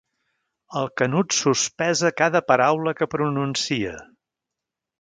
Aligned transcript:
El 0.79 0.87
Canut 1.01 1.35
sospesa 1.41 2.11
cada 2.23 2.43
paraula 2.53 2.97
que 3.01 3.09
pronuncia. 3.15 3.95